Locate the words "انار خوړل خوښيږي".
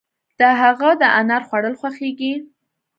1.19-2.33